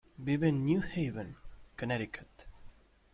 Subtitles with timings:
[0.17, 1.37] Vive en New Haven,
[1.77, 2.47] Connecticut.